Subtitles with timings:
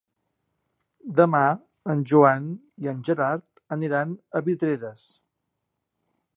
[1.19, 1.41] Demà
[1.93, 2.49] en Joan
[2.85, 5.09] i en Gerard aniran a Vidreres.